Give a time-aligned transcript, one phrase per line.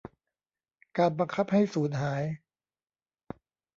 [0.97, 2.23] การบังคับให้สูญหาย